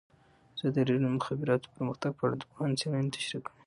ازادي 0.55 0.81
راډیو 0.83 1.01
د 1.03 1.05
د 1.11 1.15
مخابراتو 1.17 1.73
پرمختګ 1.75 2.11
په 2.17 2.23
اړه 2.25 2.35
د 2.39 2.43
پوهانو 2.49 2.79
څېړنې 2.79 3.13
تشریح 3.15 3.41
کړې. 3.45 3.55